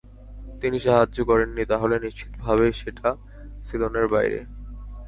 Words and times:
তিনি 0.61 0.77
সাহায্য 0.79 1.17
করেননি, 1.23 1.63
তাহলে 1.65 1.95
নিশ্চিতভাবেই 1.99 2.73
সেটা 2.73 3.09
সিলনের 3.63 4.07
বাইরে। 4.07 4.39